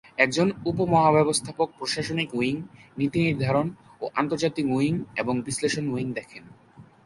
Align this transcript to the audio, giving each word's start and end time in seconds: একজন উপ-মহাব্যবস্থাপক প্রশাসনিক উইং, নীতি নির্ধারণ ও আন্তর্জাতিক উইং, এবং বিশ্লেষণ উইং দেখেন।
একজন 0.17 0.47
উপ-মহাব্যবস্থাপক 0.65 1.67
প্রশাসনিক 1.77 2.29
উইং, 2.33 2.55
নীতি 2.97 3.19
নির্ধারণ 3.23 3.67
ও 4.01 4.05
আন্তর্জাতিক 4.15 4.65
উইং, 4.69 4.93
এবং 5.17 5.33
বিশ্লেষণ 5.41 5.85
উইং 5.93 6.07
দেখেন। 6.13 6.43